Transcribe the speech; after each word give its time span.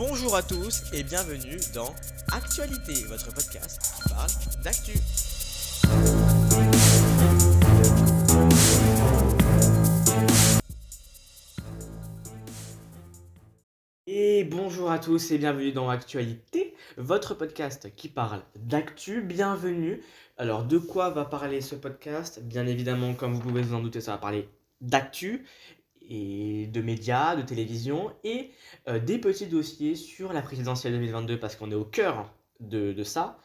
Bonjour 0.00 0.34
à 0.34 0.42
tous 0.42 0.84
et 0.94 1.02
bienvenue 1.02 1.58
dans 1.74 1.94
Actualité, 2.32 3.04
votre 3.04 3.34
podcast 3.34 3.82
qui 3.82 4.08
parle 4.08 4.30
d'actu. 4.64 4.92
Et 14.06 14.44
bonjour 14.44 14.90
à 14.90 14.98
tous 14.98 15.32
et 15.32 15.36
bienvenue 15.36 15.72
dans 15.72 15.90
Actualité, 15.90 16.74
votre 16.96 17.34
podcast 17.34 17.94
qui 17.94 18.08
parle 18.08 18.40
d'actu. 18.56 19.20
Bienvenue. 19.20 20.00
Alors, 20.38 20.64
de 20.64 20.78
quoi 20.78 21.10
va 21.10 21.26
parler 21.26 21.60
ce 21.60 21.74
podcast? 21.74 22.40
Bien 22.42 22.66
évidemment, 22.66 23.12
comme 23.12 23.34
vous 23.34 23.40
pouvez 23.40 23.60
vous 23.60 23.74
en 23.74 23.80
douter, 23.80 24.00
ça 24.00 24.12
va 24.12 24.18
parler 24.18 24.48
d'actu 24.80 25.44
et 26.10 26.66
de 26.66 26.82
médias, 26.82 27.36
de 27.36 27.42
télévision 27.42 28.12
et 28.24 28.50
euh, 28.88 28.98
des 28.98 29.16
petits 29.16 29.46
dossiers 29.46 29.94
sur 29.94 30.32
la 30.32 30.42
présidentielle 30.42 30.92
2022 30.94 31.38
parce 31.38 31.56
qu'on 31.56 31.70
est 31.70 31.76
au 31.76 31.84
cœur 31.84 32.30
de, 32.58 32.92
de 32.92 33.04
ça. 33.04 33.38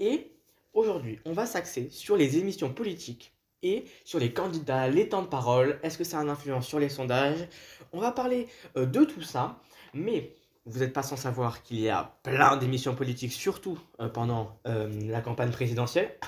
Et 0.00 0.32
aujourd'hui, 0.72 1.20
on 1.26 1.32
va 1.32 1.46
s'axer 1.46 1.90
sur 1.90 2.16
les 2.16 2.38
émissions 2.38 2.72
politiques 2.72 3.34
et 3.62 3.84
sur 4.04 4.18
les 4.18 4.32
candidats, 4.32 4.88
les 4.88 5.10
temps 5.10 5.22
de 5.22 5.28
parole. 5.28 5.78
Est-ce 5.82 5.98
que 5.98 6.04
ça 6.04 6.18
a 6.18 6.22
une 6.22 6.30
influence 6.30 6.66
sur 6.66 6.78
les 6.78 6.88
sondages? 6.88 7.46
On 7.92 8.00
va 8.00 8.12
parler 8.12 8.48
euh, 8.76 8.86
de 8.86 9.04
tout 9.04 9.22
ça, 9.22 9.60
mais 9.92 10.34
vous 10.64 10.80
n'êtes 10.80 10.94
pas 10.94 11.02
sans 11.02 11.16
savoir 11.16 11.62
qu'il 11.62 11.78
y 11.80 11.90
a 11.90 12.18
plein 12.22 12.56
d'émissions 12.56 12.94
politiques, 12.94 13.32
surtout 13.32 13.78
euh, 14.00 14.08
pendant 14.08 14.58
la 14.64 15.20
campagne 15.20 15.50
présidentielle. 15.50 16.18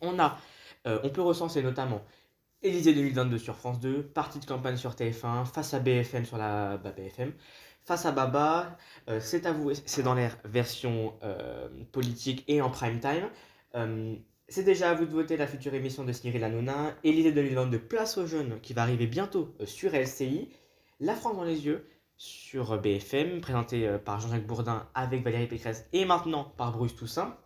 On 0.00 0.18
a, 0.18 0.38
on 0.84 1.08
peut 1.08 1.22
recenser 1.22 1.62
notamment 1.62 2.02
Élysée 2.66 2.94
2022 2.94 3.38
sur 3.38 3.54
France 3.54 3.78
2, 3.78 4.02
partie 4.02 4.40
de 4.40 4.44
campagne 4.44 4.76
sur 4.76 4.94
TF1, 4.94 5.44
face 5.44 5.72
à 5.72 5.78
BFM 5.78 6.24
sur 6.24 6.36
la 6.36 6.78
bah, 6.78 6.90
BFM, 6.90 7.32
face 7.84 8.06
à 8.06 8.10
Baba, 8.10 8.76
euh, 9.08 9.20
c'est 9.20 9.46
avoué, 9.46 9.74
c'est 9.86 10.02
dans 10.02 10.14
l'air 10.14 10.36
version 10.44 11.14
euh, 11.22 11.68
politique 11.92 12.42
et 12.48 12.60
en 12.60 12.68
prime 12.68 12.98
time. 12.98 13.30
Euh, 13.76 14.16
c'est 14.48 14.64
déjà 14.64 14.90
à 14.90 14.94
vous 14.94 15.06
de 15.06 15.12
voter 15.12 15.36
la 15.36 15.46
future 15.46 15.74
émission 15.74 16.02
de 16.02 16.10
Cyril 16.10 16.42
Hanouna, 16.42 16.92
Élysée 17.04 17.30
2022 17.30 17.78
Place 17.78 18.18
aux 18.18 18.26
jeunes 18.26 18.60
qui 18.60 18.72
va 18.72 18.82
arriver 18.82 19.06
bientôt 19.06 19.54
euh, 19.60 19.66
sur 19.66 19.92
LCI, 19.92 20.48
La 20.98 21.14
France 21.14 21.36
dans 21.36 21.44
les 21.44 21.66
yeux 21.66 21.86
sur 22.16 22.80
BFM, 22.80 23.40
présenté 23.42 23.88
par 24.04 24.18
Jean-Jacques 24.18 24.46
Bourdin 24.46 24.88
avec 24.94 25.22
Valérie 25.22 25.46
Pécresse 25.46 25.86
et 25.92 26.04
maintenant 26.04 26.52
par 26.56 26.72
Bruce 26.72 26.96
Toussaint, 26.96 27.36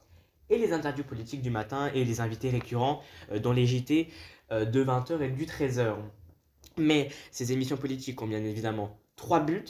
et 0.51 0.59
les 0.59 0.73
interviews 0.73 1.05
politiques 1.05 1.43
du 1.43 1.51
matin 1.51 1.91
et 1.95 2.05
les 2.05 2.21
invités 2.21 2.51
récurrents 2.51 3.01
euh, 3.31 3.39
dans 3.39 3.53
les 3.53 3.67
JT 3.67 4.09
euh, 4.53 4.65
de 4.65 4.85
20h 4.85 5.23
et 5.23 5.31
du 5.31 5.47
13h. 5.47 5.95
Mais 6.77 7.09
ces 7.31 7.53
émissions 7.53 7.77
politiques 7.77 8.21
ont 8.21 8.27
bien 8.27 8.45
évidemment 8.45 8.99
trois 9.17 9.41
buts. 9.41 9.65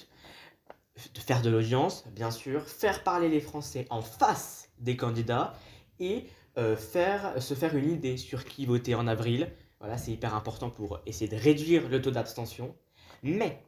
De 1.14 1.20
faire 1.20 1.40
de 1.40 1.48
l'audience, 1.48 2.04
bien 2.08 2.30
sûr, 2.30 2.66
faire 2.68 3.02
parler 3.02 3.30
les 3.30 3.40
Français 3.40 3.86
en 3.88 4.02
face 4.02 4.68
des 4.80 4.96
candidats 4.96 5.54
et 5.98 6.26
euh, 6.58 6.76
faire, 6.76 7.40
se 7.40 7.54
faire 7.54 7.74
une 7.74 7.90
idée 7.90 8.18
sur 8.18 8.44
qui 8.44 8.66
voter 8.66 8.94
en 8.94 9.06
avril. 9.06 9.50
Voilà, 9.78 9.96
c'est 9.96 10.10
hyper 10.10 10.34
important 10.34 10.68
pour 10.68 11.00
essayer 11.06 11.30
de 11.30 11.40
réduire 11.40 11.88
le 11.88 12.02
taux 12.02 12.10
d'abstention. 12.10 12.74
Mais 13.22 13.62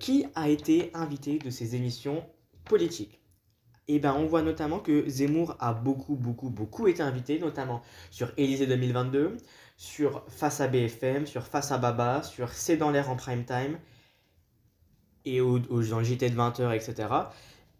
qui 0.00 0.26
a 0.34 0.48
été 0.48 0.90
invité 0.94 1.38
de 1.38 1.48
ces 1.48 1.76
émissions 1.76 2.24
politiques? 2.64 3.23
Et 3.88 3.98
ben, 3.98 4.14
on 4.16 4.26
voit 4.26 4.42
notamment 4.42 4.78
que 4.78 5.08
Zemmour 5.08 5.56
a 5.60 5.74
beaucoup, 5.74 6.16
beaucoup, 6.16 6.50
beaucoup 6.50 6.88
été 6.88 7.02
invité, 7.02 7.38
notamment 7.38 7.82
sur 8.10 8.32
Élysée 8.36 8.66
2022, 8.66 9.36
sur 9.76 10.24
Face 10.28 10.60
à 10.60 10.68
BFM, 10.68 11.26
sur 11.26 11.42
Face 11.46 11.72
à 11.72 11.78
Baba, 11.78 12.22
sur 12.22 12.50
C'est 12.50 12.76
dans 12.76 12.90
l'air 12.90 13.10
en 13.10 13.16
prime 13.16 13.44
time, 13.44 13.78
et 15.24 15.40
au, 15.40 15.58
dans 15.58 15.98
le 15.98 16.04
JT 16.04 16.30
de 16.30 16.36
20h, 16.36 16.74
etc. 16.74 17.08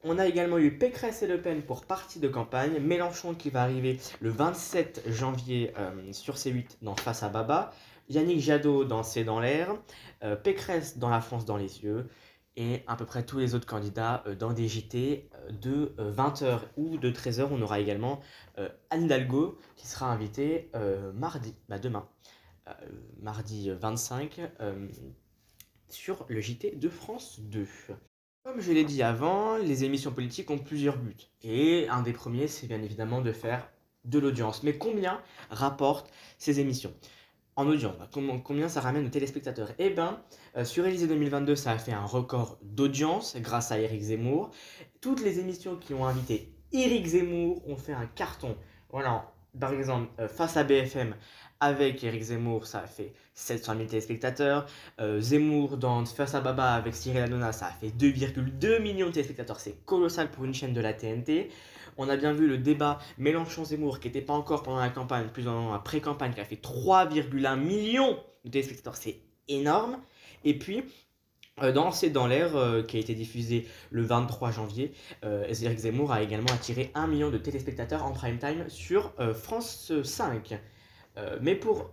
On 0.03 0.19
a 0.19 0.27
également 0.27 0.59
eu 0.59 0.77
Pécresse 0.77 1.23
et 1.23 1.27
Le 1.27 1.41
Pen 1.41 1.63
pour 1.63 1.87
partie 1.87 2.19
de 2.19 2.29
campagne, 2.29 2.79
Mélenchon 2.79 3.35
qui 3.35 3.49
va 3.49 3.63
arriver 3.63 3.99
le 4.21 4.29
27 4.29 5.05
janvier 5.09 5.73
euh, 5.79 6.13
sur 6.13 6.35
C8 6.35 6.77
dans 6.83 6.95
Face 6.95 7.23
à 7.23 7.31
Baba, 7.31 7.73
Yannick 8.11 8.41
Jadot 8.41 8.85
dans 8.85 9.03
C'est 9.03 9.25
dans 9.25 9.41
l'air, 9.41 9.75
euh, 10.23 10.37
Pécresse 10.37 10.99
dans 10.99 11.09
La 11.09 11.23
France 11.23 11.47
dans 11.47 11.57
les 11.57 11.83
yeux, 11.83 12.07
et 12.57 12.83
à 12.87 12.97
peu 12.97 13.05
près 13.05 13.25
tous 13.25 13.39
les 13.39 13.55
autres 13.55 13.67
candidats 13.67 14.23
euh, 14.27 14.35
dans 14.35 14.53
des 14.53 14.69
JT 14.69 15.29
euh, 15.35 15.51
de 15.51 15.95
20h 15.99 16.61
ou 16.77 16.99
de 16.99 17.11
13h. 17.11 17.49
On 17.51 17.61
aura 17.63 17.81
également 17.81 18.21
euh, 18.59 18.69
Anne 18.91 19.05
Hidalgo 19.05 19.59
qui 19.77 19.87
sera 19.87 20.11
invitée 20.13 20.71
euh, 20.75 21.13
mardi, 21.13 21.55
bah 21.69 21.79
demain, 21.79 22.09
euh, 22.69 22.73
mardi 23.21 23.71
25, 23.71 24.41
euh, 24.61 24.89
sur 25.89 26.25
le 26.29 26.41
JT 26.41 26.77
de 26.77 26.89
France 26.89 27.41
2. 27.41 27.67
Comme 28.45 28.61
je 28.61 28.73
l'ai 28.73 28.85
dit 28.85 29.03
avant, 29.03 29.57
les 29.57 29.85
émissions 29.85 30.13
politiques 30.13 30.51
ont 30.51 30.59
plusieurs 30.59 30.99
buts. 30.99 31.17
Et 31.43 31.89
un 31.89 32.03
des 32.03 32.13
premiers, 32.13 32.47
c'est 32.47 32.67
bien 32.67 32.83
évidemment 32.83 33.23
de 33.23 33.33
faire 33.33 33.71
de 34.05 34.19
l'audience. 34.19 34.63
Mais 34.63 34.77
combien 34.77 35.21
rapportent 35.51 36.11
ces 36.37 36.61
émissions? 36.61 36.93
En 37.57 37.67
audience, 37.69 37.95
bah, 37.99 38.09
combien 38.13 38.69
ça 38.69 38.81
ramène 38.81 39.05
de 39.05 39.09
téléspectateurs? 39.09 39.71
Eh 39.79 39.91
bien, 39.91 40.23
euh, 40.57 40.65
sur 40.65 40.87
Élysée 40.87 41.07
2022, 41.07 41.55
ça 41.55 41.73
a 41.73 41.79
fait 41.79 41.93
un 41.93 42.05
record 42.05 42.59
d'audience 42.63 43.37
grâce 43.37 43.71
à 43.71 43.79
Eric 43.79 44.01
Zemmour. 44.01 44.51
Toutes 45.01 45.23
les 45.23 45.39
émissions 45.39 45.77
qui 45.77 45.95
ont 45.95 46.07
invité 46.07 46.55
Eric 46.73 47.07
Zemmour 47.07 47.69
ont 47.69 47.77
fait 47.77 47.93
un 47.93 48.07
carton. 48.07 48.57
Voilà, 48.91 49.33
par 49.59 49.73
exemple, 49.73 50.09
euh, 50.19 50.29
face 50.29 50.57
à 50.57 50.65
BFM 50.65 51.15
avec 51.61 52.03
Eric 52.05 52.23
Zemmour, 52.23 52.67
ça 52.67 52.81
a 52.81 52.87
fait 52.87 53.13
700 53.35 53.75
000 53.77 53.87
téléspectateurs. 53.87 54.67
Euh, 55.01 55.21
Zemmour 55.21 55.77
dans 55.77 56.05
Face 56.05 56.35
à 56.35 56.41
Baba 56.41 56.75
avec 56.75 56.95
Cyril 56.95 57.23
Hanouna, 57.23 57.53
ça 57.53 57.67
a 57.67 57.71
fait 57.71 57.89
2,2 57.89 58.81
millions 58.81 59.07
de 59.07 59.13
téléspectateurs. 59.13 59.61
C'est 59.61 59.85
colossal 59.85 60.31
pour 60.31 60.45
une 60.45 60.55
chaîne 60.55 60.73
de 60.73 60.81
la 60.81 60.93
TNT. 60.93 61.51
On 61.97 62.09
a 62.09 62.17
bien 62.17 62.33
vu 62.33 62.47
le 62.47 62.59
débat 62.59 62.99
Mélenchon-Zemmour 63.19 64.01
qui 64.01 64.09
n'était 64.09 64.21
pas 64.21 64.33
encore 64.33 64.63
pendant 64.63 64.81
la 64.81 64.91
campagne, 64.91 65.29
plus 65.29 65.45
la 65.45 65.81
pré-campagne, 65.85 66.33
qui 66.35 66.41
a 66.41 66.45
fait 66.45 66.61
3,1 66.61 67.57
millions 67.57 68.19
de 68.45 68.51
téléspectateurs. 68.51 68.97
C'est 68.97 69.19
énorme. 69.49 69.99
Et 70.45 70.59
puis, 70.59 70.85
euh, 71.63 71.71
dans 71.71 71.93
C'est 71.93 72.11
dans 72.11 72.27
l'air, 72.27 72.57
euh, 72.57 72.83
qui 72.83 72.97
a 72.97 73.01
été 73.01 73.15
diffusé 73.15 73.69
le 73.91 74.03
23 74.03 74.51
janvier, 74.51 74.93
Eric 75.23 75.79
Zemmour 75.79 76.13
a 76.13 76.23
également 76.23 76.53
attiré 76.53 76.91
1 76.95 77.07
million 77.07 77.31
de 77.31 77.39
téléspectateurs 77.39 78.05
en 78.05 78.13
prime 78.13 78.39
time 78.39 78.69
sur 78.69 79.13
France 79.35 79.93
5. 80.03 80.59
Euh, 81.17 81.39
mais 81.41 81.55
pour, 81.55 81.91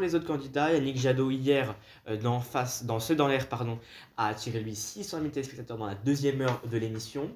les 0.00 0.14
autres 0.14 0.26
candidats, 0.26 0.72
Yannick 0.72 0.96
Jadot 0.96 1.30
hier 1.30 1.76
euh, 2.08 2.16
dans, 2.16 2.40
face, 2.40 2.84
dans 2.84 2.98
C'est 2.98 3.14
dans 3.14 3.28
l'air 3.28 3.48
pardon, 3.48 3.78
a 4.16 4.26
attiré 4.26 4.60
lui 4.60 4.74
600 4.74 5.18
000 5.18 5.30
téléspectateurs 5.30 5.78
dans 5.78 5.86
la 5.86 5.94
deuxième 5.94 6.40
heure 6.40 6.60
de 6.70 6.76
l'émission. 6.76 7.30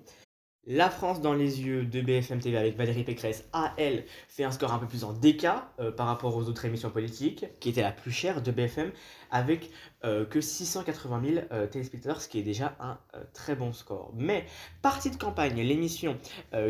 La 0.69 0.91
France 0.91 1.21
dans 1.21 1.35
les 1.35 1.61
yeux 1.61 1.85
de 1.85 2.01
BFM 2.01 2.39
TV 2.39 2.57
avec 2.57 2.77
Valérie 2.77 3.03
Pécresse 3.03 3.45
a, 3.53 3.75
elle, 3.79 4.05
fait 4.29 4.45
un 4.45 4.53
score 4.53 4.73
un 4.73 4.79
peu 4.79 4.87
plus 4.87 5.03
en 5.03 5.13
déca 5.13 5.73
euh, 5.81 5.91
par 5.91 6.07
rapport 6.07 6.37
aux 6.37 6.45
autres 6.45 6.65
émissions 6.65 6.91
politiques, 6.91 7.47
qui 7.59 7.71
était 7.71 7.83
la 7.83 7.91
plus 7.91 8.13
chère 8.13 8.43
de 8.43 8.53
BFM, 8.53 8.93
avec 9.33 9.71
euh, 10.05 10.25
que 10.25 10.41
680 10.41 11.23
000 11.25 11.47
euh, 11.51 11.67
téléspectateurs, 11.67 12.21
ce 12.21 12.29
qui 12.29 12.39
est 12.39 12.45
déjà 12.45 12.77
un 12.79 12.97
euh, 13.17 13.25
très 13.35 13.57
bon 13.57 13.73
score. 13.73 14.13
Mais 14.15 14.47
partie 14.83 15.11
de 15.11 15.17
campagne, 15.17 15.61
l'émission 15.61 16.17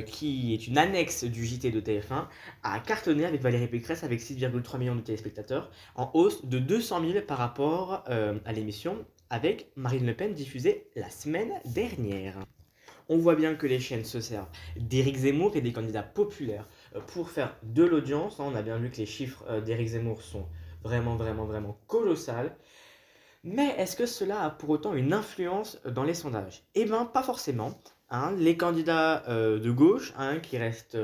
qui 0.06 0.54
est 0.54 0.66
une 0.66 0.78
annexe 0.78 1.24
du 1.24 1.44
JT 1.44 1.70
de 1.70 1.80
TF1, 1.80 2.28
a 2.62 2.78
cartonné 2.80 3.26
avec 3.26 3.42
Valérie 3.42 3.66
Pécresse 3.66 4.04
avec 4.04 4.20
6,3 4.20 4.78
millions 4.78 4.96
de 4.96 5.02
téléspectateurs, 5.02 5.70
en 5.96 6.10
hausse 6.14 6.46
de 6.46 6.58
200 6.58 7.00
000 7.12 7.26
par 7.26 7.36
rapport 7.36 8.04
à 8.06 8.52
l'émission 8.52 9.04
avec 9.28 9.70
Marine 9.76 10.06
Le 10.06 10.14
Pen 10.14 10.32
diffusée 10.32 10.88
la 10.96 11.10
semaine 11.10 11.52
dernière. 11.66 12.38
On 13.08 13.18
voit 13.18 13.34
bien 13.36 13.54
que 13.54 13.66
les 13.66 13.80
chaînes 13.80 14.04
se 14.04 14.20
servent 14.20 14.48
d'Éric 14.76 15.16
Zemmour 15.16 15.56
et 15.56 15.60
des 15.60 15.72
candidats 15.72 16.02
populaires 16.02 16.68
euh, 16.96 17.00
pour 17.00 17.30
faire 17.30 17.56
de 17.62 17.84
l'audience. 17.84 18.40
hein. 18.40 18.44
On 18.46 18.54
a 18.54 18.62
bien 18.62 18.78
vu 18.78 18.90
que 18.90 18.96
les 18.96 19.06
chiffres 19.06 19.44
euh, 19.48 19.60
d'Éric 19.60 19.88
Zemmour 19.88 20.22
sont 20.22 20.46
vraiment, 20.82 21.16
vraiment, 21.16 21.44
vraiment 21.44 21.78
colossales. 21.86 22.56
Mais 23.44 23.74
est-ce 23.78 23.96
que 23.96 24.06
cela 24.06 24.42
a 24.42 24.50
pour 24.50 24.70
autant 24.70 24.94
une 24.94 25.12
influence 25.12 25.80
dans 25.84 26.04
les 26.04 26.14
sondages? 26.14 26.64
Eh 26.74 26.84
bien, 26.84 27.04
pas 27.04 27.22
forcément. 27.22 27.78
hein. 28.10 28.32
Les 28.38 28.56
candidats 28.56 29.24
euh, 29.28 29.58
de 29.58 29.70
gauche, 29.70 30.12
hein, 30.16 30.38
qui 30.40 30.58
restent 30.58 30.98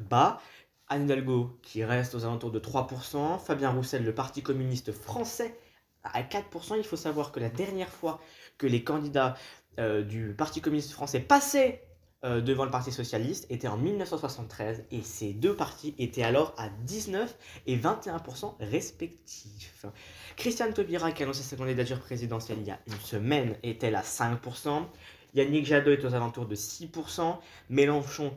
bas, 0.00 0.40
Anne 0.88 1.04
Hidalgo, 1.04 1.58
qui 1.62 1.84
reste 1.84 2.14
aux 2.14 2.24
alentours 2.24 2.50
de 2.52 2.60
3%, 2.60 3.38
Fabien 3.38 3.70
Roussel, 3.70 4.04
le 4.04 4.14
Parti 4.14 4.42
communiste 4.42 4.92
français, 4.92 5.56
à 6.04 6.22
4%. 6.22 6.76
Il 6.76 6.84
faut 6.84 6.96
savoir 6.96 7.32
que 7.32 7.40
la 7.40 7.48
dernière 7.48 7.88
fois 7.88 8.20
que 8.58 8.66
les 8.66 8.84
candidats 8.84 9.34
euh, 9.78 10.02
du 10.02 10.34
Parti 10.34 10.60
communiste 10.60 10.92
français 10.92 11.20
passaient 11.20 11.82
euh, 12.24 12.40
devant 12.40 12.64
le 12.64 12.70
Parti 12.70 12.92
socialiste 12.92 13.46
était 13.50 13.66
en 13.66 13.76
1973 13.76 14.84
et 14.92 15.02
ces 15.02 15.32
deux 15.32 15.56
partis 15.56 15.92
étaient 15.98 16.22
alors 16.22 16.54
à 16.56 16.68
19 16.68 17.36
et 17.66 17.76
21% 17.76 18.54
respectifs. 18.60 19.86
Christiane 20.36 20.72
Taubira, 20.72 21.10
qui 21.10 21.24
a 21.24 21.26
annoncé 21.26 21.42
sa 21.42 21.56
candidature 21.56 21.98
présidentielle 21.98 22.58
il 22.60 22.68
y 22.68 22.70
a 22.70 22.78
une 22.86 23.00
semaine, 23.00 23.56
est-elle 23.64 23.96
à 23.96 24.02
5%. 24.02 24.84
Yannick 25.34 25.66
Jadot 25.66 25.90
est 25.90 26.04
aux 26.04 26.14
alentours 26.14 26.46
de 26.46 26.54
6%. 26.54 27.38
Mélenchon, 27.70 28.32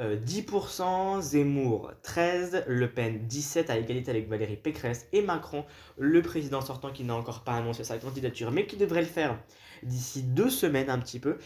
euh, 0.00 0.18
10%. 0.18 1.22
Zemmour, 1.22 1.92
13%. 2.02 2.64
Le 2.66 2.92
Pen, 2.92 3.26
17% 3.26 3.70
à 3.70 3.78
égalité 3.78 4.10
avec 4.10 4.28
Valérie 4.28 4.56
Pécresse. 4.56 5.06
Et 5.14 5.22
Macron, 5.22 5.64
le 5.96 6.20
président 6.20 6.60
sortant 6.60 6.90
qui 6.90 7.04
n'a 7.04 7.14
encore 7.14 7.42
pas 7.42 7.54
annoncé 7.54 7.84
sa 7.84 7.96
candidature, 7.96 8.50
mais 8.50 8.66
qui 8.66 8.76
devrait 8.76 9.00
le 9.00 9.06
faire 9.06 9.38
d'ici 9.82 10.22
deux 10.22 10.50
semaines 10.50 10.90
un 10.90 10.98
petit 10.98 11.20
peu, 11.20 11.38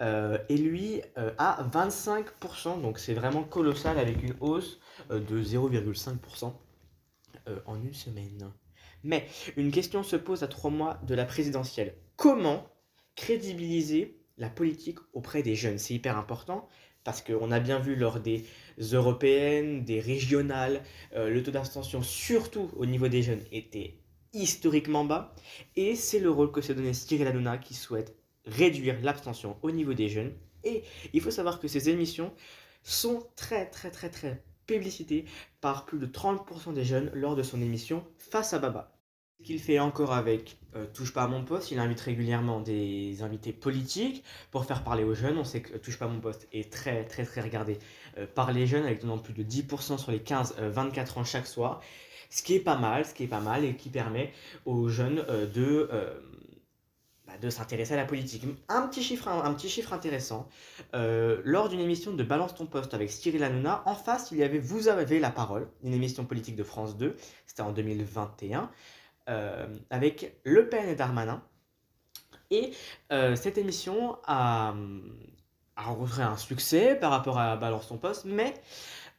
et 0.00 0.56
lui 0.56 1.02
à 1.36 1.62
25%, 1.70 2.80
donc 2.80 2.98
c'est 2.98 3.12
vraiment 3.12 3.42
colossal 3.42 3.98
avec 3.98 4.22
une 4.22 4.34
hausse 4.40 4.80
de 5.10 5.42
0,5% 5.42 6.54
en 7.66 7.82
une 7.82 7.92
semaine. 7.92 8.50
Mais 9.02 9.26
une 9.56 9.70
question 9.70 10.02
se 10.02 10.16
pose 10.16 10.42
à 10.42 10.48
trois 10.48 10.70
mois 10.70 11.00
de 11.06 11.14
la 11.14 11.24
présidentielle. 11.24 11.94
Comment 12.16 12.66
crédibiliser 13.16 14.20
la 14.38 14.50
politique 14.50 14.98
auprès 15.12 15.42
des 15.42 15.54
jeunes? 15.54 15.78
C'est 15.78 15.94
hyper 15.94 16.16
important 16.16 16.68
parce 17.04 17.22
qu'on 17.22 17.50
a 17.50 17.60
bien 17.60 17.78
vu 17.78 17.96
lors 17.96 18.20
des 18.20 18.44
européennes, 18.92 19.84
des 19.84 20.00
régionales, 20.00 20.82
euh, 21.14 21.30
le 21.30 21.42
taux 21.42 21.50
d'abstention, 21.50 22.02
surtout 22.02 22.70
au 22.76 22.84
niveau 22.84 23.08
des 23.08 23.22
jeunes, 23.22 23.42
était 23.52 23.98
historiquement 24.32 25.04
bas. 25.04 25.34
Et 25.76 25.94
c'est 25.94 26.20
le 26.20 26.30
rôle 26.30 26.52
que 26.52 26.60
s'est 26.60 26.74
donné 26.74 26.92
Cyril 26.92 27.26
Hanouna 27.26 27.58
qui 27.58 27.74
souhaite 27.74 28.16
réduire 28.46 28.96
l'abstention 29.02 29.56
au 29.62 29.70
niveau 29.70 29.94
des 29.94 30.08
jeunes. 30.08 30.32
Et 30.64 30.82
il 31.12 31.20
faut 31.20 31.30
savoir 31.30 31.60
que 31.60 31.68
ces 31.68 31.88
émissions 31.88 32.32
sont 32.82 33.26
très 33.36 33.66
très 33.66 33.90
très 33.90 34.10
très 34.10 34.42
publicitées 34.66 35.24
par 35.60 35.84
plus 35.84 35.98
de 35.98 36.06
30% 36.06 36.72
des 36.72 36.84
jeunes 36.84 37.10
lors 37.14 37.36
de 37.36 37.42
son 37.42 37.60
émission 37.60 38.04
Face 38.18 38.52
à 38.52 38.58
Baba. 38.58 38.96
Ce 39.40 39.44
qu'il 39.44 39.58
fait 39.58 39.78
encore 39.78 40.12
avec 40.12 40.58
euh, 40.76 40.86
Touche 40.92 41.14
pas 41.14 41.22
à 41.22 41.26
mon 41.26 41.42
poste, 41.42 41.70
il 41.70 41.78
invite 41.78 42.00
régulièrement 42.00 42.60
des 42.60 43.22
invités 43.22 43.52
politiques 43.52 44.22
pour 44.50 44.66
faire 44.66 44.84
parler 44.84 45.02
aux 45.02 45.14
jeunes. 45.14 45.38
On 45.38 45.44
sait 45.44 45.62
que 45.62 45.78
Touche 45.78 45.98
pas 45.98 46.04
à 46.04 46.08
mon 46.08 46.20
poste 46.20 46.46
est 46.52 46.70
très 46.70 47.04
très 47.04 47.24
très 47.24 47.40
regardé 47.40 47.78
euh, 48.18 48.26
par 48.26 48.52
les 48.52 48.66
jeunes 48.66 48.84
avec 48.84 49.00
plus 49.00 49.32
de 49.32 49.42
10% 49.42 49.96
sur 49.98 50.12
les 50.12 50.18
15-24 50.18 50.58
euh, 50.60 51.20
ans 51.20 51.24
chaque 51.24 51.46
soir. 51.46 51.80
Ce 52.30 52.42
qui 52.42 52.54
est 52.54 52.60
pas 52.60 52.76
mal, 52.76 53.04
ce 53.04 53.12
qui 53.12 53.24
est 53.24 53.28
pas 53.28 53.40
mal 53.40 53.64
et 53.64 53.74
qui 53.74 53.88
permet 53.88 54.32
aux 54.64 54.88
jeunes 54.88 55.24
de, 55.52 55.88
bah, 57.26 57.32
de 57.42 57.50
s'intéresser 57.50 57.94
à 57.94 57.96
la 57.96 58.04
politique. 58.04 58.44
Un 58.68 58.86
petit 58.86 59.02
chiffre, 59.02 59.28
un, 59.28 59.52
petit 59.52 59.68
chiffre 59.68 59.92
intéressant. 59.92 60.48
lors 60.92 61.68
d'une 61.68 61.80
émission 61.80 62.12
de 62.12 62.22
Balance 62.22 62.54
ton 62.54 62.66
poste 62.66 62.94
avec 62.94 63.10
Cyril 63.10 63.42
Hanouna, 63.42 63.82
en 63.84 63.94
face, 63.96 64.30
il 64.30 64.38
y 64.38 64.44
avait 64.44 64.60
Vous 64.60 64.86
avez 64.86 65.18
la 65.18 65.30
parole, 65.30 65.68
une 65.82 65.92
émission 65.92 66.24
politique 66.24 66.56
de 66.56 66.64
France 66.64 66.96
2. 66.96 67.16
C'était 67.46 67.62
en 67.62 67.72
2021. 67.72 68.70
Euh, 69.30 69.66
avec 69.90 70.34
Le 70.44 70.68
Pen 70.68 70.88
et 70.88 70.96
Darmanin. 70.96 71.42
Et 72.50 72.72
euh, 73.12 73.36
cette 73.36 73.58
émission 73.58 74.18
a, 74.26 74.74
rencontré 75.76 76.22
un 76.22 76.36
succès 76.36 76.96
par 76.96 77.12
rapport 77.12 77.38
à 77.38 77.56
Balance 77.56 77.88
ton 77.88 77.96
poste, 77.96 78.24
mais 78.24 78.54
euh, 78.54 78.56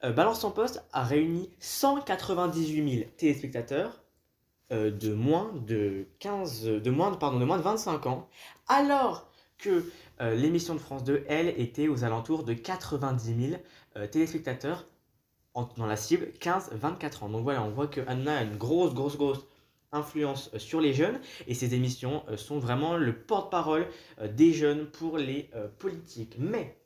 Balance 0.03 0.39
ton 0.39 0.51
poste 0.51 0.83
a 0.93 1.03
réuni 1.03 1.49
198 1.59 2.95
000 2.97 3.09
téléspectateurs 3.17 4.01
de 4.71 5.13
moins 5.13 5.51
de 5.67 6.07
15, 6.19 6.67
moins 6.87 7.11
de, 7.11 7.17
pardon, 7.17 7.39
de 7.39 7.45
moins 7.45 7.57
de 7.57 7.63
25 7.63 8.05
ans, 8.07 8.27
alors 8.67 9.29
que 9.57 9.83
l'émission 10.19 10.73
de 10.73 10.79
France 10.79 11.03
2, 11.03 11.23
elle, 11.27 11.49
était 11.49 11.87
aux 11.87 12.03
alentours 12.03 12.43
de 12.43 12.53
90 12.53 13.49
000 13.95 14.07
téléspectateurs 14.07 14.85
dans 15.77 15.85
la 15.85 15.97
cible 15.97 16.29
15-24 16.39 17.25
ans. 17.25 17.29
Donc 17.29 17.43
voilà, 17.43 17.63
on 17.63 17.69
voit 17.69 17.87
que 17.87 18.01
Anna 18.07 18.37
a 18.37 18.43
une 18.43 18.57
grosse, 18.57 18.93
grosse, 18.93 19.17
grosse 19.17 19.45
influence 19.91 20.49
euh, 20.53 20.59
sur 20.59 20.81
les 20.81 20.93
jeunes 20.93 21.19
et 21.47 21.53
ces 21.53 21.75
émissions 21.75 22.23
euh, 22.29 22.37
sont 22.37 22.59
vraiment 22.59 22.95
le 22.95 23.15
porte-parole 23.15 23.87
euh, 24.19 24.27
des 24.27 24.53
jeunes 24.53 24.87
pour 24.87 25.17
les 25.17 25.49
politiques. 25.79 26.35
Mais 26.39 26.77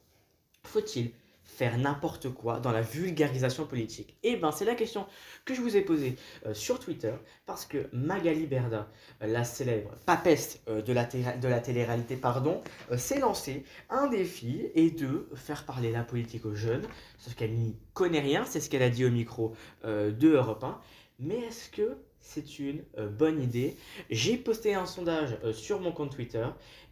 faut-il 0.63 1.11
faire 1.55 1.77
n'importe 1.77 2.29
quoi 2.29 2.59
dans 2.59 2.71
la 2.71 2.81
vulgarisation 2.81 3.65
politique 3.65 4.17
Eh 4.23 4.35
bien, 4.35 4.51
c'est 4.51 4.65
la 4.65 4.75
question 4.75 5.05
que 5.45 5.53
je 5.53 5.61
vous 5.61 5.77
ai 5.77 5.81
posée 5.81 6.15
sur 6.53 6.79
Twitter 6.79 7.13
parce 7.45 7.65
que 7.65 7.87
Magali 7.93 8.45
Berda, 8.45 8.89
la 9.21 9.43
célèbre 9.43 9.91
papesse 10.05 10.61
de 10.67 10.93
la, 10.93 11.05
de 11.05 11.47
la 11.47 11.59
télé-réalité, 11.59 12.15
pardon, 12.15 12.61
s'est 12.97 13.19
lancé 13.19 13.63
un 13.89 14.07
défi 14.07 14.69
et 14.75 14.91
de 14.91 15.29
faire 15.35 15.65
parler 15.65 15.91
la 15.91 16.03
politique 16.03 16.45
aux 16.45 16.55
jeunes, 16.55 16.85
sauf 17.17 17.35
qu'elle 17.35 17.53
n'y 17.53 17.75
connaît 17.93 18.19
rien, 18.19 18.43
c'est 18.45 18.59
ce 18.59 18.69
qu'elle 18.69 18.83
a 18.83 18.89
dit 18.89 19.05
au 19.05 19.11
micro 19.11 19.53
de 19.83 20.27
Europe 20.27 20.63
1. 20.63 20.79
Mais 21.19 21.37
est-ce 21.37 21.69
que 21.69 21.97
c'est 22.19 22.59
une 22.59 22.83
euh, 22.97 23.09
bonne 23.09 23.41
idée? 23.41 23.77
J'ai 24.09 24.37
posté 24.37 24.73
un 24.73 24.85
sondage 24.85 25.37
euh, 25.43 25.53
sur 25.53 25.79
mon 25.79 25.91
compte 25.91 26.11
Twitter 26.11 26.47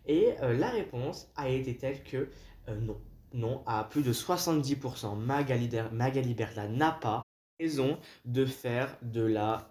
et 0.06 0.30
euh, 0.42 0.58
la 0.58 0.70
réponse 0.70 1.30
a 1.36 1.50
été 1.50 1.76
telle 1.76 2.04
que 2.04 2.30
non. 2.80 2.98
Non, 3.34 3.64
à 3.66 3.84
plus 3.84 4.04
de 4.04 4.14
70%, 4.14 5.18
Magali, 5.18 5.70
Magali 5.92 6.36
n'a 6.70 6.92
pas 6.92 7.24
raison 7.60 7.98
de 8.26 8.46
faire 8.46 8.96
de 9.02 9.24
la 9.24 9.68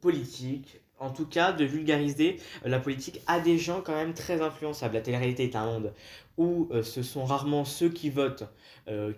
politique 0.00 0.80
en 0.98 1.10
tout 1.10 1.26
cas 1.26 1.52
de 1.52 1.64
vulgariser 1.64 2.38
la 2.64 2.78
politique 2.78 3.20
à 3.26 3.40
des 3.40 3.58
gens 3.58 3.82
quand 3.84 3.94
même 3.94 4.14
très 4.14 4.40
influençables. 4.40 4.94
La 4.94 5.00
télé-réalité 5.00 5.44
est 5.44 5.56
un 5.56 5.66
monde 5.66 5.92
où 6.38 6.68
ce 6.82 7.02
sont 7.02 7.24
rarement 7.24 7.64
ceux 7.64 7.88
qui 7.88 8.08
votent 8.08 8.44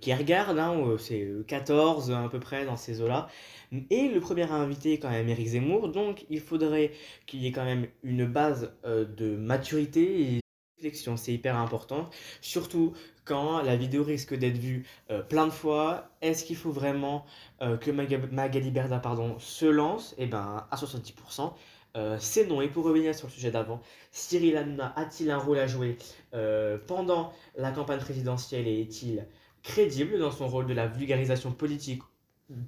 qui 0.01 0.15
regardent, 0.15 0.59
hein, 0.59 0.97
c'est 0.99 1.29
14 1.47 2.11
à 2.11 2.29
peu 2.31 2.41
près 2.41 2.65
dans 2.65 2.77
ces 2.77 3.01
eaux-là, 3.01 3.29
et 3.91 4.09
le 4.09 4.21
premier 4.21 4.51
invité 4.51 4.95
est 4.95 4.99
quand 4.99 5.11
même 5.11 5.29
Eric 5.29 5.49
Zemmour, 5.49 5.89
donc 5.89 6.27
il 6.31 6.41
faudrait 6.41 6.93
qu'il 7.27 7.41
y 7.41 7.47
ait 7.47 7.53
quand 7.53 7.65
même 7.65 7.87
une 8.03 8.27
base 8.27 8.73
euh, 8.85 9.05
de 9.05 9.37
maturité 9.37 10.41
c'est 10.93 11.33
hyper 11.33 11.57
important. 11.57 12.09
Surtout 12.41 12.93
quand 13.25 13.63
la 13.63 13.77
vidéo 13.77 14.05
risque 14.05 14.35
d'être 14.35 14.59
vue 14.59 14.87
euh, 15.11 15.23
plein 15.23 15.47
de 15.47 15.53
fois, 15.53 16.11
est-ce 16.21 16.45
qu'il 16.45 16.57
faut 16.57 16.71
vraiment 16.71 17.25
euh, 17.63 17.77
que 17.77 17.91
Magali 17.91 18.71
Berda 18.71 18.99
pardon, 18.99 19.39
se 19.39 19.67
lance? 19.67 20.15
Eh 20.19 20.27
bien, 20.27 20.67
à 20.71 20.77
70%. 20.77 21.53
c'est 22.19 22.47
non. 22.47 22.61
Et 22.61 22.69
pour 22.69 22.85
revenir 22.85 23.15
sur 23.15 23.29
le 23.29 23.33
sujet 23.33 23.51
d'avant, 23.51 23.81
Cyril 24.11 24.57
Hanouna 24.57 24.93
a-t-il 24.97 25.31
un 25.31 25.39
rôle 25.39 25.59
à 25.59 25.67
jouer? 25.67 25.97
Pendant 26.87 27.33
la 27.57 27.71
campagne 27.71 28.01
présidentielle 28.01 28.67
et 28.69 28.81
est-il 28.81 29.27
crédible 29.63 30.19
dans 30.19 30.31
son 30.31 30.49
rôle 30.49 30.67
de 30.67 30.75
la 30.75 30.87
vulgarisation 30.87 31.53
politique 31.53 32.03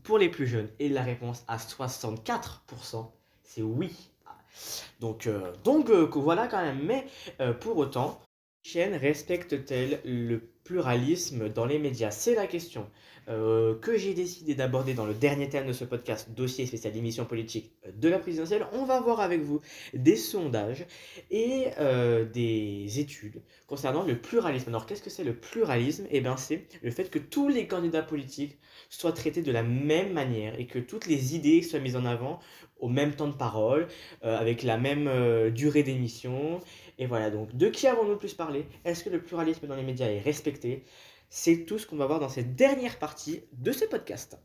pour 0.05 0.19
les 0.19 0.29
plus 0.29 0.47
jeunes? 0.47 0.69
Et 0.79 0.89
la 0.89 1.03
réponse 1.03 1.45
à 1.49 1.59
64%, 1.59 3.11
c'est 3.43 3.63
oui. 3.63 3.95
Donc, 5.01 5.27
euh, 5.27 5.53
donc 5.65 5.91
euh, 5.91 6.09
voilà 6.13 6.49
quand 6.49 6.63
même. 6.63 6.83
Mais 6.85 7.07
euh, 7.41 7.53
pour 7.53 7.77
autant, 7.77 8.21
chaîne 8.63 8.95
respecte-t-elle 8.95 10.01
le 10.05 10.56
pluralisme 10.67 11.49
dans 11.49 11.65
les 11.65 11.79
médias. 11.79 12.11
C'est 12.11 12.35
la 12.35 12.49
question 12.49 12.89
euh, 13.29 13.77
que 13.79 13.97
j'ai 13.97 14.15
décidé 14.15 14.55
d'aborder 14.55 14.95
dans 14.95 15.07
le 15.07 15.15
dernier 15.15 15.49
thème 15.49 15.67
de 15.67 15.73
ce 15.73 15.85
podcast, 15.85 16.31
dossier 16.31 16.67
spécial 16.67 16.97
émission 16.97 17.25
politique 17.25 17.71
de 17.95 18.09
la 18.09 18.19
présidentielle. 18.19 18.67
On 18.73 18.85
va 18.85 19.01
voir 19.01 19.21
avec 19.21 19.43
vous 19.43 19.61
des 19.95 20.17
sondages 20.17 20.85
et 21.31 21.69
euh, 21.79 22.25
des 22.25 22.99
études 22.99 23.43
concernant 23.69 24.03
le 24.03 24.17
pluralisme. 24.19 24.69
Alors 24.71 24.87
qu'est-ce 24.87 25.03
que 25.03 25.11
c'est 25.11 25.25
le 25.25 25.35
pluralisme? 25.35 26.07
Eh 26.11 26.21
bien 26.21 26.37
c'est 26.37 26.67
le 26.83 26.91
fait 26.91 27.11
que 27.11 27.21
tous 27.21 27.49
les 27.49 27.67
candidats 27.69 28.03
politiques 28.03 28.59
soient 28.91 29.13
traités 29.13 29.43
de 29.43 29.53
la 29.53 29.63
même 29.63 30.13
manière 30.13 30.59
et 30.59 30.67
que 30.67 30.81
toutes 30.81 31.07
les 31.07 31.37
idées 31.37 31.63
soient 31.63 31.81
mises 31.81 31.97
en 31.97 32.05
avant 32.05 32.41
au 32.79 32.89
même 32.89 33.15
temps 33.15 33.29
de 33.29 33.35
parole, 33.35 33.89
euh, 34.25 34.37
avec 34.37 34.63
la 34.63 34.77
même 34.77 35.09
durée 35.51 35.83
d'émission. 35.83 36.61
Et 36.99 37.07
voilà, 37.07 37.31
donc 37.31 37.55
de 37.57 37.69
qui 37.69 37.87
avons-nous 37.87 38.17
plus 38.17 38.35
parlé? 38.35 38.67
Est-ce 38.85 39.05
que 39.05 39.11
le 39.11 39.21
pluralisme 39.21 39.67
dans 39.67 39.77
les 39.77 39.83
médias 39.83 40.07
est 40.07 40.21
respecté? 40.21 40.56
C'est 41.29 41.65
tout 41.67 41.79
ce 41.79 41.87
qu'on 41.87 41.97
va 41.97 42.07
voir 42.07 42.21
dans 42.21 42.29
cette 42.29 42.55
dernière 42.55 42.99
partie 42.99 43.43
de 43.53 43.73
ce 43.73 43.85
podcast. 43.85 44.39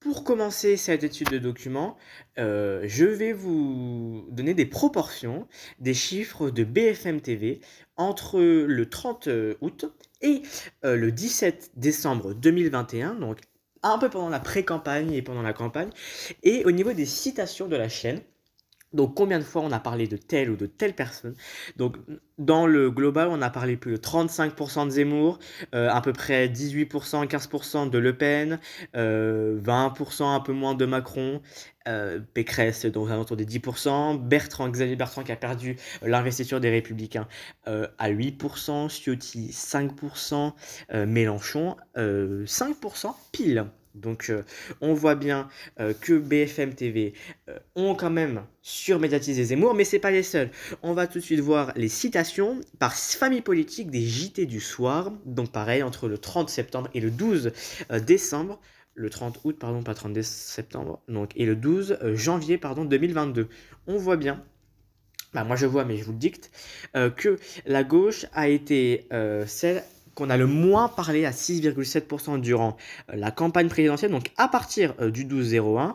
Pour 0.00 0.24
commencer 0.24 0.76
cette 0.76 1.04
étude 1.04 1.28
de 1.28 1.38
document, 1.38 1.96
euh, 2.38 2.82
je 2.86 3.04
vais 3.04 3.32
vous 3.32 4.26
donner 4.30 4.52
des 4.52 4.66
proportions 4.66 5.46
des 5.78 5.94
chiffres 5.94 6.50
de 6.50 6.64
BFM 6.64 7.20
TV 7.20 7.60
entre 7.96 8.40
le 8.40 8.88
30 8.88 9.28
août 9.60 9.84
et 10.20 10.42
euh, 10.84 10.96
le 10.96 11.12
17 11.12 11.72
décembre 11.76 12.34
2021, 12.34 13.14
donc 13.14 13.38
un 13.84 13.98
peu 13.98 14.10
pendant 14.10 14.28
la 14.28 14.40
pré-campagne 14.40 15.12
et 15.12 15.22
pendant 15.22 15.42
la 15.42 15.52
campagne, 15.52 15.90
et 16.42 16.64
au 16.64 16.72
niveau 16.72 16.92
des 16.92 17.06
citations 17.06 17.68
de 17.68 17.76
la 17.76 17.88
chaîne. 17.88 18.20
Donc 18.92 19.14
combien 19.14 19.38
de 19.38 19.44
fois 19.44 19.62
on 19.62 19.72
a 19.72 19.80
parlé 19.80 20.06
de 20.06 20.16
telle 20.16 20.50
ou 20.50 20.56
de 20.56 20.66
telle 20.66 20.94
personne? 20.94 21.34
Donc 21.76 21.96
dans 22.38 22.66
le 22.66 22.90
global, 22.90 23.28
on 23.30 23.40
a 23.40 23.50
parlé 23.50 23.76
plus 23.76 23.92
de 23.92 23.96
35% 23.96 24.86
de 24.86 24.90
Zemmour, 24.90 25.38
euh, 25.74 25.88
à 25.90 26.00
peu 26.00 26.12
près 26.12 26.48
18%, 26.48 27.26
15% 27.26 27.90
de 27.90 27.98
Le 27.98 28.16
Pen, 28.16 28.58
20% 28.94 28.96
euh, 28.96 30.24
un 30.26 30.40
peu 30.40 30.52
moins 30.52 30.74
de 30.74 30.84
Macron, 30.84 31.40
euh, 31.88 32.20
Pécresse 32.34 32.86
donc 32.86 33.10
autour 33.10 33.36
des 33.36 33.46
10%, 33.46 34.18
Bertrand, 34.18 34.68
Xavier 34.68 34.96
Bertrand 34.96 35.22
qui 35.22 35.32
a 35.32 35.36
perdu 35.36 35.76
l'investiture 36.02 36.60
des 36.60 36.70
Républicains 36.70 37.26
à 37.66 38.10
8%, 38.10 38.88
Ciotti 38.88 39.50
5%, 39.50 40.52
Mélenchon 41.06 41.76
5% 41.96 43.14
pile. 43.32 43.66
Donc 43.94 44.30
euh, 44.30 44.42
on 44.80 44.94
voit 44.94 45.14
bien 45.14 45.48
euh, 45.80 45.92
que 45.92 46.14
BFM 46.14 46.74
TV 46.74 47.14
euh, 47.48 47.58
ont 47.74 47.94
quand 47.94 48.10
même 48.10 48.44
surmédiatisé 48.62 49.44
Zemmour, 49.44 49.74
mais 49.74 49.84
c'est 49.84 49.98
pas 49.98 50.10
les 50.10 50.22
seuls. 50.22 50.50
On 50.82 50.94
va 50.94 51.06
tout 51.06 51.18
de 51.18 51.24
suite 51.24 51.40
voir 51.40 51.72
les 51.76 51.88
citations 51.88 52.60
par 52.78 52.94
famille 52.94 53.42
politique 53.42 53.90
des 53.90 54.00
JT 54.00 54.46
du 54.46 54.60
soir. 54.60 55.12
Donc 55.26 55.52
pareil, 55.52 55.82
entre 55.82 56.08
le 56.08 56.18
30 56.18 56.48
septembre 56.48 56.88
et 56.94 57.00
le 57.00 57.10
12 57.10 57.52
décembre. 58.06 58.60
Le 58.94 59.08
30 59.08 59.40
août, 59.44 59.56
pardon, 59.58 59.82
pas 59.82 59.94
30 59.94 60.20
septembre. 60.22 61.02
Donc, 61.08 61.30
et 61.34 61.46
le 61.46 61.56
12 61.56 61.98
janvier, 62.12 62.58
pardon, 62.58 62.84
2022. 62.84 63.48
On 63.86 63.96
voit 63.96 64.16
bien 64.16 64.44
bah, 65.32 65.44
moi 65.44 65.56
je 65.56 65.64
vois, 65.64 65.86
mais 65.86 65.96
je 65.96 66.04
vous 66.04 66.12
le 66.12 66.18
dicte, 66.18 66.50
que 66.92 67.38
la 67.64 67.84
gauche 67.84 68.26
a 68.34 68.48
été 68.48 69.08
celle 69.46 69.82
qu'on 70.14 70.30
a 70.30 70.36
le 70.36 70.46
moins 70.46 70.88
parlé 70.88 71.24
à 71.24 71.30
6,7% 71.30 72.40
durant 72.40 72.76
euh, 73.10 73.16
la 73.16 73.30
campagne 73.30 73.68
présidentielle, 73.68 74.10
donc 74.10 74.30
à 74.36 74.48
partir 74.48 74.94
du 75.10 75.24
12-01, 75.24 75.94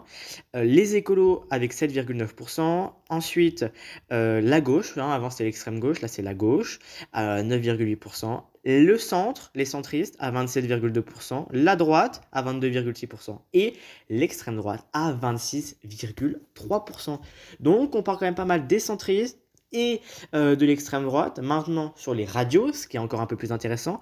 les 0.56 0.96
écolos 0.96 1.46
avec 1.50 1.74
7,9%, 1.74 2.92
ensuite 3.10 3.66
la 4.10 4.62
gauche, 4.62 4.98
hein, 4.98 5.10
avant 5.10 5.30
c'était 5.30 5.46
l'extrême 5.46 5.80
gauche, 5.80 6.02
là 6.02 6.08
c'est 6.08 6.22
la 6.22 6.34
gauche, 6.34 6.80
à 7.14 7.44
9,8%, 7.44 8.42
le 8.68 8.98
centre, 8.98 9.50
les 9.56 9.64
centristes 9.64 10.18
à 10.20 10.30
27,2%, 10.32 11.46
la 11.52 11.78
droite 11.78 12.22
à 12.34 12.44
22,6% 12.44 13.40
et 13.54 13.74
l'extrême 14.10 14.58
droite 14.58 14.86
à 14.92 15.14
26,3%. 15.14 17.20
Donc 17.62 17.96
on 17.96 18.04
parle 18.04 18.18
quand 18.18 18.26
même 18.26 18.36
pas 18.36 18.46
mal 18.46 18.68
des 18.68 18.80
centristes 18.80 19.40
et 19.72 20.02
euh, 20.34 20.56
de 20.56 20.66
l'extrême 20.66 21.04
droite. 21.04 21.40
Maintenant 21.40 21.94
sur 21.96 22.14
les 22.14 22.26
radios, 22.26 22.74
ce 22.74 22.88
qui 22.88 22.98
est 22.98 23.00
encore 23.00 23.22
un 23.22 23.28
peu 23.28 23.36
plus 23.36 23.52
intéressant, 23.52 24.00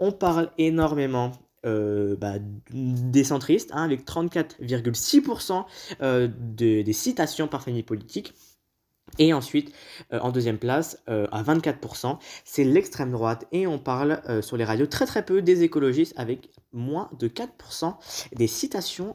on 0.00 0.12
parle 0.12 0.50
énormément 0.58 1.32
euh, 1.66 2.16
bah, 2.16 2.34
des 2.70 3.24
centristes, 3.24 3.70
hein, 3.72 3.84
avec 3.84 4.06
34,6% 4.06 5.64
euh, 6.02 6.28
des 6.38 6.92
citations 6.92 7.48
par 7.48 7.62
famille 7.62 7.82
politique. 7.82 8.34
Et 9.18 9.32
ensuite, 9.32 9.72
en 10.10 10.32
deuxième 10.32 10.58
place, 10.58 10.98
à 11.06 11.42
24%, 11.42 12.18
c'est 12.44 12.64
l'extrême 12.64 13.12
droite. 13.12 13.46
Et 13.52 13.64
on 13.68 13.78
parle 13.78 14.20
sur 14.42 14.56
les 14.56 14.64
radios 14.64 14.86
très 14.86 15.06
très 15.06 15.24
peu 15.24 15.40
des 15.40 15.62
écologistes 15.62 16.14
avec 16.16 16.50
moins 16.72 17.10
de 17.20 17.28
4% 17.28 17.94
des 18.34 18.48
citations. 18.48 19.14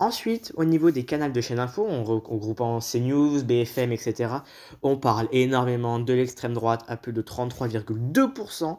Ensuite, 0.00 0.52
au 0.56 0.64
niveau 0.64 0.92
des 0.92 1.04
canaux 1.04 1.32
de 1.32 1.40
chaîne 1.40 1.58
info, 1.58 1.84
en 1.88 2.04
regroupant 2.04 2.78
CNews, 2.78 3.42
BFM, 3.42 3.90
etc., 3.90 4.32
on 4.82 4.96
parle 4.96 5.28
énormément 5.32 5.98
de 5.98 6.12
l'extrême 6.12 6.54
droite 6.54 6.84
à 6.86 6.96
plus 6.96 7.12
de 7.12 7.20
33,2% 7.20 8.78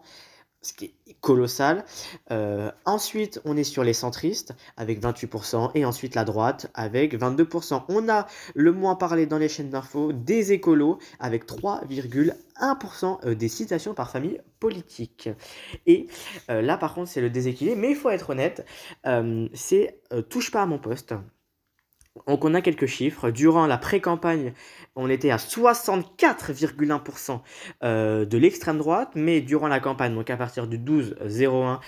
ce 0.61 0.73
qui 0.73 0.93
est 1.07 1.13
colossal. 1.21 1.85
Euh, 2.31 2.71
ensuite, 2.85 3.41
on 3.45 3.55
est 3.55 3.63
sur 3.63 3.83
les 3.83 3.93
centristes 3.93 4.53
avec 4.77 5.01
28% 5.01 5.71
et 5.75 5.85
ensuite 5.85 6.15
la 6.15 6.25
droite 6.25 6.69
avec 6.73 7.17
22%. 7.17 7.83
On 7.87 8.09
a 8.09 8.27
le 8.55 8.71
moins 8.71 8.95
parlé 8.95 9.25
dans 9.25 9.37
les 9.37 9.49
chaînes 9.49 9.69
d'infos 9.69 10.11
des 10.11 10.51
écolos 10.51 10.99
avec 11.19 11.45
3,1% 11.45 13.25
euh, 13.25 13.35
des 13.35 13.47
citations 13.47 13.93
par 13.93 14.11
famille 14.11 14.41
politique. 14.59 15.29
Et 15.85 16.07
euh, 16.49 16.61
là, 16.61 16.77
par 16.77 16.93
contre, 16.93 17.09
c'est 17.09 17.21
le 17.21 17.29
déséquilibre, 17.29 17.77
mais 17.77 17.91
il 17.91 17.95
faut 17.95 18.09
être 18.09 18.31
honnête, 18.31 18.65
c'est 19.53 20.01
touche 20.29 20.51
pas 20.51 20.63
à 20.63 20.65
mon 20.65 20.79
poste. 20.79 21.13
Donc 22.27 22.45
on 22.45 22.53
a 22.53 22.61
quelques 22.61 22.85
chiffres. 22.85 23.31
Durant 23.31 23.67
la 23.67 23.77
pré-campagne, 23.77 24.53
on 24.95 25.09
était 25.09 25.31
à 25.31 25.38
64,1% 25.38 27.39
euh, 27.83 28.25
de 28.25 28.38
l'extrême 28.38 28.77
droite, 28.77 29.11
mais 29.15 29.41
durant 29.41 29.67
la 29.67 29.79
campagne, 29.79 30.15
donc 30.15 30.29
à 30.29 30.38
partir 30.38 30.67
du 30.67 30.77
12-01, 30.77 31.79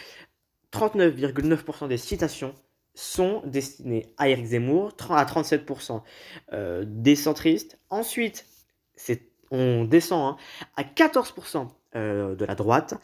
39,9% 0.72 1.88
des 1.88 1.98
citations 1.98 2.56
sont 2.94 3.42
destinées 3.46 4.14
à 4.18 4.30
Eric 4.30 4.46
Zemmour, 4.46 4.92
à 5.10 5.24
37% 5.24 6.02
euh, 6.54 6.84
des 6.86 7.16
centristes. 7.16 7.80
Ensuite, 7.90 8.46
on 9.50 9.86
descend 9.86 10.34
hein, 10.34 10.38
à 10.76 10.84
14% 10.84 11.68
euh, 11.96 12.36
de 12.36 12.46
la 12.46 12.56
droite 12.56 12.96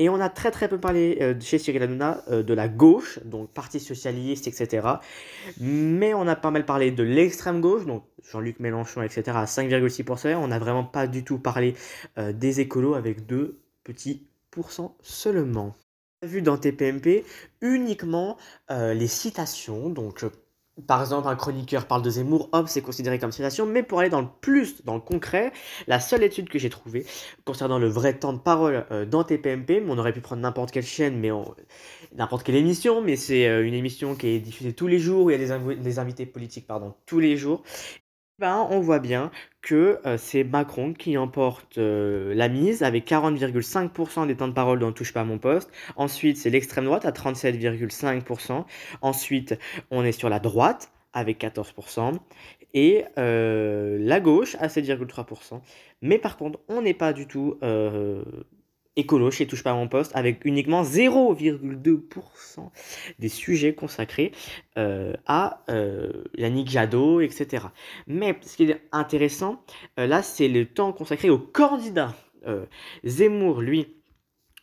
et 0.00 0.08
on 0.08 0.18
a 0.18 0.30
très 0.30 0.50
très 0.50 0.66
peu 0.66 0.78
parlé 0.78 1.18
euh, 1.20 1.34
chez 1.40 1.58
Cyril 1.58 1.82
Hanouna 1.82 2.24
euh, 2.30 2.42
de 2.42 2.54
la 2.54 2.68
gauche, 2.68 3.20
donc 3.26 3.50
Parti 3.50 3.78
Socialiste, 3.78 4.48
etc. 4.48 4.88
Mais 5.60 6.14
on 6.14 6.26
a 6.26 6.36
pas 6.36 6.50
mal 6.50 6.64
parlé 6.64 6.90
de 6.90 7.02
l'extrême 7.02 7.60
gauche, 7.60 7.84
donc 7.84 8.04
Jean-Luc 8.32 8.60
Mélenchon, 8.60 9.02
etc. 9.02 9.24
à 9.34 9.44
5,6%. 9.44 10.36
On 10.36 10.48
n'a 10.48 10.58
vraiment 10.58 10.84
pas 10.84 11.06
du 11.06 11.22
tout 11.22 11.38
parlé 11.38 11.74
euh, 12.16 12.32
des 12.32 12.60
écolos 12.60 12.94
avec 12.94 13.26
2 13.26 13.60
petits 13.84 14.26
pourcents 14.50 14.96
seulement. 15.02 15.76
On 16.22 16.26
a 16.26 16.30
vu 16.30 16.40
dans 16.40 16.56
TPMP 16.56 17.24
uniquement 17.60 18.36
les 18.68 19.06
citations, 19.06 19.88
donc 19.88 20.22
par 20.86 21.00
exemple, 21.00 21.28
un 21.28 21.36
chroniqueur 21.36 21.86
parle 21.86 22.02
de 22.02 22.10
Zemmour, 22.10 22.48
hop, 22.52 22.68
c'est 22.68 22.82
considéré 22.82 23.18
comme 23.18 23.32
citation, 23.32 23.66
mais 23.66 23.82
pour 23.82 24.00
aller 24.00 24.08
dans 24.08 24.20
le 24.20 24.28
plus, 24.40 24.84
dans 24.84 24.94
le 24.94 25.00
concret, 25.00 25.52
la 25.86 26.00
seule 26.00 26.22
étude 26.22 26.48
que 26.48 26.58
j'ai 26.58 26.70
trouvée 26.70 27.06
concernant 27.44 27.78
le 27.78 27.88
vrai 27.88 28.18
temps 28.18 28.32
de 28.32 28.38
parole 28.38 28.86
euh, 28.90 29.04
dans 29.04 29.24
TPMP, 29.24 29.82
on 29.88 29.98
aurait 29.98 30.12
pu 30.12 30.20
prendre 30.20 30.42
n'importe 30.42 30.70
quelle 30.70 30.84
chaîne, 30.84 31.18
mais 31.18 31.30
n'importe 32.14 32.44
quelle 32.44 32.56
émission, 32.56 33.00
mais 33.00 33.16
c'est 33.16 33.48
euh, 33.48 33.66
une 33.66 33.74
émission 33.74 34.14
qui 34.14 34.28
est 34.28 34.40
diffusée 34.40 34.72
tous 34.72 34.86
les 34.86 34.98
jours, 34.98 35.26
où 35.26 35.30
il 35.30 35.40
y 35.40 35.44
a 35.44 35.58
des, 35.58 35.76
des 35.76 35.98
invités 35.98 36.26
politiques, 36.26 36.66
pardon, 36.66 36.94
tous 37.06 37.20
les 37.20 37.36
jours, 37.36 37.62
ben, 38.40 38.66
on 38.70 38.80
voit 38.80 38.98
bien 39.00 39.30
que 39.60 40.00
c'est 40.16 40.44
Macron 40.44 40.94
qui 40.94 41.18
emporte 41.18 41.76
la 41.76 42.48
mise 42.48 42.82
avec 42.82 43.06
40,5% 43.06 44.26
des 44.26 44.34
temps 44.34 44.48
de 44.48 44.54
parole 44.54 44.78
dont 44.78 44.92
Touche 44.92 45.12
pas 45.12 45.20
à 45.20 45.24
mon 45.24 45.38
poste. 45.38 45.70
Ensuite, 45.96 46.38
c'est 46.38 46.48
l'extrême 46.48 46.86
droite 46.86 47.04
à 47.04 47.10
37,5%. 47.10 48.64
Ensuite, 49.02 49.58
on 49.90 50.04
est 50.04 50.12
sur 50.12 50.30
la 50.30 50.38
droite 50.38 50.90
avec 51.12 51.38
14%. 51.42 52.14
Et 52.72 53.04
la 53.16 54.20
gauche 54.20 54.56
à 54.58 54.68
7,3%. 54.68 55.60
Mais 56.00 56.18
par 56.18 56.38
contre, 56.38 56.60
on 56.68 56.80
n'est 56.80 56.94
pas 56.94 57.12
du 57.12 57.26
tout 57.26 57.58
écolo 58.96 59.30
chez 59.30 59.46
Touche 59.46 59.62
pas 59.62 59.72
à 59.72 59.74
mon 59.74 59.88
poste 59.88 60.14
avec 60.14 60.44
uniquement 60.44 60.82
0,2% 60.82 62.70
des 63.18 63.28
sujets 63.28 63.74
consacrés 63.74 64.32
euh, 64.78 65.14
à 65.26 65.62
euh, 65.70 66.24
Yannick 66.36 66.68
Jadot, 66.68 67.20
etc. 67.20 67.66
Mais 68.06 68.38
ce 68.42 68.56
qui 68.56 68.64
est 68.64 68.80
intéressant, 68.92 69.62
euh, 69.98 70.06
là, 70.06 70.22
c'est 70.22 70.48
le 70.48 70.66
temps 70.66 70.92
consacré 70.92 71.30
aux 71.30 71.38
candidats. 71.38 72.14
Zemmour, 73.04 73.60
lui, 73.60 73.96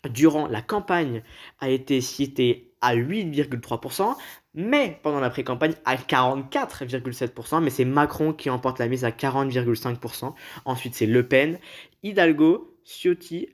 durant 0.09 0.47
la 0.47 0.63
campagne, 0.63 1.21
a 1.59 1.69
été 1.69 2.01
cité 2.01 2.73
à 2.81 2.95
8,3%, 2.95 4.15
mais 4.55 4.99
pendant 5.03 5.19
la 5.19 5.29
pré-campagne 5.29 5.75
à 5.85 5.95
44,7%, 5.95 7.61
mais 7.61 7.69
c'est 7.69 7.85
Macron 7.85 8.33
qui 8.33 8.49
emporte 8.49 8.79
la 8.79 8.87
mise 8.87 9.05
à 9.05 9.11
40,5%. 9.11 10.33
Ensuite, 10.65 10.95
c'est 10.95 11.05
Le 11.05 11.27
Pen, 11.27 11.59
Hidalgo, 12.01 12.75
Ciotti, 12.83 13.49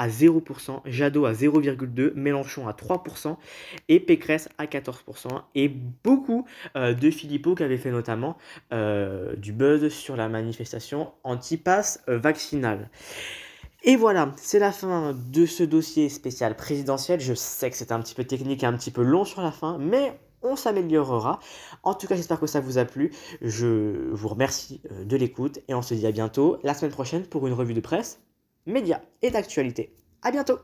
à 0.00 0.08
0%, 0.08 0.80
Jadot 0.86 1.26
à 1.26 1.34
0,2%, 1.34 2.14
Mélenchon 2.14 2.66
à 2.66 2.72
3% 2.72 3.36
et 3.90 4.00
Pécresse 4.00 4.48
à 4.56 4.64
14%. 4.64 5.42
Et 5.54 5.68
beaucoup 5.68 6.46
euh, 6.74 6.94
de 6.94 7.10
Philippot 7.10 7.54
qui 7.54 7.64
avait 7.64 7.76
fait 7.76 7.90
notamment 7.90 8.38
euh, 8.72 9.36
du 9.36 9.52
buzz 9.52 9.90
sur 9.90 10.16
la 10.16 10.30
manifestation 10.30 11.12
anti-pass 11.22 12.02
euh, 12.08 12.18
vaccinal. 12.18 12.88
Et 13.82 13.96
voilà, 13.96 14.32
c'est 14.36 14.58
la 14.58 14.72
fin 14.72 15.14
de 15.30 15.44
ce 15.44 15.64
dossier 15.64 16.08
spécial 16.08 16.56
présidentiel. 16.56 17.20
Je 17.20 17.34
sais 17.34 17.68
que 17.70 17.76
c'était 17.76 17.92
un 17.92 18.00
petit 18.00 18.14
peu 18.14 18.24
technique 18.24 18.62
et 18.62 18.66
un 18.66 18.72
petit 18.72 18.90
peu 18.90 19.02
long 19.02 19.26
sur 19.26 19.42
la 19.42 19.52
fin, 19.52 19.76
mais 19.76 20.18
on 20.40 20.56
s'améliorera. 20.56 21.40
En 21.82 21.92
tout 21.92 22.06
cas, 22.06 22.16
j'espère 22.16 22.40
que 22.40 22.46
ça 22.46 22.60
vous 22.60 22.78
a 22.78 22.86
plu. 22.86 23.12
Je 23.42 24.08
vous 24.12 24.28
remercie 24.28 24.80
de 25.04 25.16
l'écoute 25.18 25.58
et 25.68 25.74
on 25.74 25.82
se 25.82 25.92
dit 25.92 26.06
à 26.06 26.10
bientôt 26.10 26.56
la 26.62 26.72
semaine 26.72 26.92
prochaine 26.92 27.26
pour 27.26 27.46
une 27.46 27.52
revue 27.52 27.74
de 27.74 27.80
presse 27.80 28.22
médias 28.66 29.00
et 29.22 29.30
d'actualité. 29.30 29.94
À 30.22 30.30
bientôt 30.30 30.58